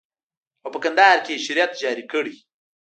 او 0.63 0.69
په 0.73 0.79
کندهار 0.83 1.17
کښې 1.25 1.33
يې 1.37 1.43
شريعت 1.45 1.71
جاري 1.81 2.03
کړى. 2.11 2.35